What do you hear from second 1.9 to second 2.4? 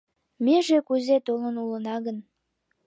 гын